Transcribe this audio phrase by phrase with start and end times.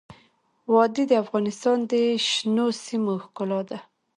[0.73, 1.93] وادي د افغانستان د
[2.27, 3.77] شنو سیمو ښکلا ده.